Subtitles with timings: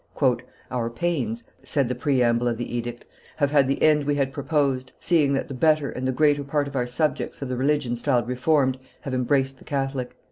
[0.71, 3.05] "Our pains," said the preamble of the edict,
[3.37, 6.67] "have had the end we had proposed, seeing that the better and the greater part
[6.67, 10.17] of our subjects of the religion styled Reformed have embraced the Catholic.